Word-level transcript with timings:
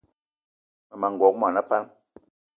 Mmema 0.87 1.07
n'gogué 1.09 1.37
mona 1.39 1.61
pam 1.69 1.85